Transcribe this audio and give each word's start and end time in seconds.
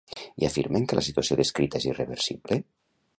I 0.43 0.47
afirmen 0.47 0.87
que 0.89 0.97
la 0.99 1.03
situació 1.09 1.37
descrita 1.41 1.83
és 1.83 1.87
irreversible? 1.91 2.59